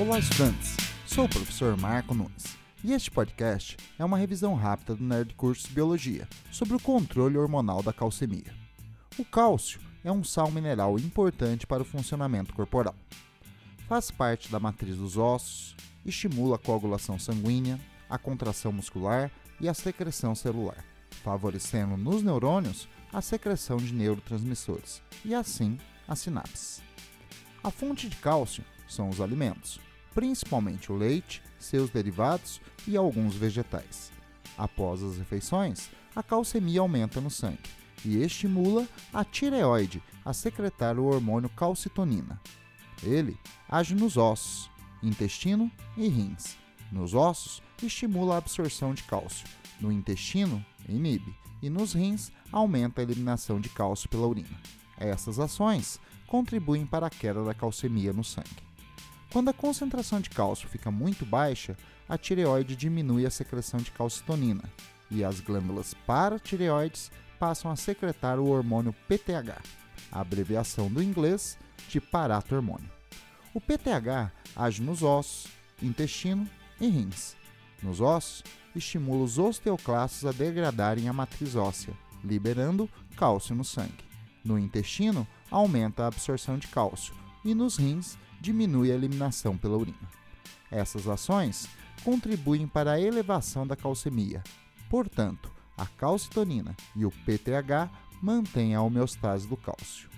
Olá, 0.00 0.18
estudantes! 0.18 0.78
Sou 1.04 1.26
o 1.26 1.28
professor 1.28 1.76
Marco 1.76 2.14
Nunes 2.14 2.56
e 2.82 2.94
este 2.94 3.10
podcast 3.10 3.76
é 3.98 4.04
uma 4.04 4.16
revisão 4.16 4.54
rápida 4.54 4.96
do 4.96 5.04
Nerd 5.04 5.34
Curso 5.34 5.70
Biologia 5.72 6.26
sobre 6.50 6.74
o 6.74 6.80
controle 6.80 7.36
hormonal 7.36 7.82
da 7.82 7.92
calcemia. 7.92 8.50
O 9.18 9.26
cálcio 9.26 9.78
é 10.02 10.10
um 10.10 10.24
sal 10.24 10.50
mineral 10.50 10.98
importante 10.98 11.66
para 11.66 11.82
o 11.82 11.84
funcionamento 11.84 12.54
corporal. 12.54 12.94
Faz 13.86 14.10
parte 14.10 14.50
da 14.50 14.58
matriz 14.58 14.96
dos 14.96 15.18
ossos, 15.18 15.76
estimula 16.06 16.56
a 16.56 16.58
coagulação 16.58 17.18
sanguínea, 17.18 17.78
a 18.08 18.16
contração 18.16 18.72
muscular 18.72 19.30
e 19.60 19.68
a 19.68 19.74
secreção 19.74 20.34
celular, 20.34 20.82
favorecendo 21.22 21.98
nos 21.98 22.22
neurônios 22.22 22.88
a 23.12 23.20
secreção 23.20 23.76
de 23.76 23.92
neurotransmissores 23.92 25.02
e 25.26 25.34
assim 25.34 25.76
as 26.08 26.20
sinapses. 26.20 26.80
A 27.62 27.70
fonte 27.70 28.08
de 28.08 28.16
cálcio 28.16 28.64
são 28.88 29.10
os 29.10 29.20
alimentos, 29.20 29.78
principalmente 30.14 30.90
o 30.90 30.96
leite, 30.96 31.42
seus 31.58 31.90
derivados 31.90 32.60
e 32.86 32.96
alguns 32.96 33.34
vegetais. 33.34 34.10
Após 34.56 35.02
as 35.02 35.16
refeições, 35.16 35.90
a 36.14 36.22
calcemia 36.22 36.80
aumenta 36.80 37.20
no 37.20 37.30
sangue 37.30 37.70
e 38.04 38.22
estimula 38.22 38.86
a 39.12 39.24
tireoide 39.24 40.02
a 40.24 40.32
secretar 40.32 40.98
o 40.98 41.04
hormônio 41.04 41.48
calcitonina. 41.50 42.40
Ele 43.02 43.38
age 43.68 43.94
nos 43.94 44.16
ossos, 44.16 44.70
intestino 45.02 45.70
e 45.96 46.08
rins. 46.08 46.56
Nos 46.92 47.14
ossos, 47.14 47.62
estimula 47.82 48.34
a 48.34 48.38
absorção 48.38 48.92
de 48.92 49.02
cálcio. 49.04 49.46
No 49.80 49.90
intestino, 49.90 50.64
inibe. 50.88 51.34
E 51.62 51.70
nos 51.70 51.92
rins, 51.92 52.32
aumenta 52.50 53.00
a 53.00 53.04
eliminação 53.04 53.60
de 53.60 53.68
cálcio 53.68 54.08
pela 54.08 54.26
urina. 54.26 54.60
Essas 54.98 55.38
ações 55.38 56.00
contribuem 56.26 56.84
para 56.84 57.06
a 57.06 57.10
queda 57.10 57.44
da 57.44 57.54
calcemia 57.54 58.12
no 58.12 58.24
sangue. 58.24 58.69
Quando 59.32 59.48
a 59.48 59.54
concentração 59.54 60.20
de 60.20 60.28
cálcio 60.28 60.68
fica 60.68 60.90
muito 60.90 61.24
baixa, 61.24 61.76
a 62.08 62.18
tireoide 62.18 62.74
diminui 62.74 63.24
a 63.24 63.30
secreção 63.30 63.78
de 63.78 63.92
calcitonina 63.92 64.64
e 65.08 65.22
as 65.22 65.38
glândulas 65.38 65.94
paratireoides 66.04 67.12
passam 67.38 67.70
a 67.70 67.76
secretar 67.76 68.40
o 68.40 68.48
hormônio 68.48 68.92
PTH, 69.06 69.62
a 70.10 70.20
abreviação 70.20 70.90
do 70.90 71.00
inglês 71.00 71.56
de 71.88 72.00
paratormônio. 72.00 72.90
O 73.54 73.60
PTH 73.60 74.32
age 74.56 74.82
nos 74.82 75.02
ossos, 75.02 75.46
intestino 75.80 76.48
e 76.80 76.88
rins. 76.88 77.36
Nos 77.82 78.00
ossos, 78.00 78.42
estimula 78.74 79.22
os 79.22 79.38
osteoclastos 79.38 80.26
a 80.26 80.32
degradarem 80.32 81.08
a 81.08 81.12
matriz 81.12 81.54
óssea, 81.54 81.94
liberando 82.24 82.90
cálcio 83.16 83.54
no 83.54 83.64
sangue. 83.64 84.04
No 84.44 84.58
intestino, 84.58 85.26
aumenta 85.50 86.02
a 86.02 86.06
absorção 86.08 86.58
de 86.58 86.66
cálcio 86.66 87.14
e 87.44 87.54
nos 87.54 87.76
rins 87.76 88.18
diminui 88.40 88.90
a 88.90 88.94
eliminação 88.94 89.56
pela 89.56 89.76
urina. 89.76 90.08
Essas 90.70 91.06
ações 91.08 91.68
contribuem 92.04 92.66
para 92.66 92.92
a 92.92 93.00
elevação 93.00 93.66
da 93.66 93.76
calcemia. 93.76 94.42
Portanto, 94.88 95.50
a 95.76 95.86
calcitonina 95.86 96.76
e 96.94 97.04
o 97.04 97.10
PTH 97.10 97.90
mantêm 98.22 98.74
a 98.74 98.82
homeostase 98.82 99.46
do 99.46 99.56
cálcio. 99.56 100.08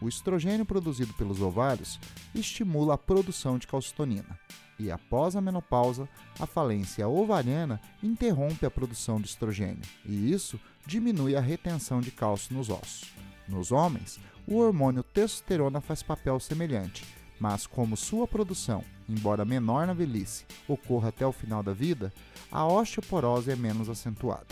O 0.00 0.08
estrogênio 0.08 0.64
produzido 0.64 1.12
pelos 1.14 1.42
ovários 1.42 1.98
estimula 2.34 2.94
a 2.94 2.98
produção 2.98 3.58
de 3.58 3.66
calcitonina, 3.66 4.38
e 4.78 4.92
após 4.92 5.34
a 5.34 5.40
menopausa, 5.40 6.08
a 6.38 6.46
falência 6.46 7.08
ovariana 7.08 7.80
interrompe 8.00 8.64
a 8.64 8.70
produção 8.70 9.20
de 9.20 9.26
estrogênio, 9.26 9.82
e 10.04 10.32
isso 10.32 10.60
diminui 10.86 11.34
a 11.34 11.40
retenção 11.40 12.00
de 12.00 12.12
cálcio 12.12 12.54
nos 12.54 12.70
ossos. 12.70 13.12
Nos 13.48 13.72
homens, 13.72 14.20
o 14.46 14.58
hormônio 14.58 15.02
testosterona 15.02 15.80
faz 15.80 16.00
papel 16.00 16.38
semelhante, 16.38 17.04
mas 17.40 17.66
como 17.66 17.96
sua 17.96 18.26
produção, 18.26 18.84
embora 19.08 19.44
menor 19.44 19.86
na 19.86 19.92
velhice, 19.92 20.44
ocorra 20.66 21.08
até 21.08 21.26
o 21.26 21.32
final 21.32 21.62
da 21.62 21.72
vida, 21.72 22.12
a 22.50 22.66
osteoporose 22.66 23.50
é 23.50 23.56
menos 23.56 23.88
acentuada. 23.88 24.46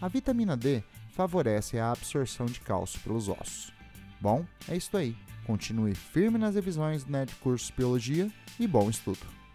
A 0.00 0.08
vitamina 0.08 0.56
D 0.56 0.82
favorece 1.12 1.78
a 1.78 1.90
absorção 1.90 2.46
de 2.46 2.60
cálcio 2.60 3.00
pelos 3.00 3.28
ossos. 3.28 3.72
Bom, 4.20 4.44
é 4.68 4.76
isso 4.76 4.96
aí. 4.96 5.16
Continue 5.46 5.94
firme 5.94 6.38
nas 6.38 6.54
revisões 6.54 7.04
do 7.04 7.12
Nerd 7.12 7.34
Curso 7.36 7.72
Biologia 7.76 8.30
e 8.58 8.66
bom 8.66 8.90
estudo! 8.90 9.45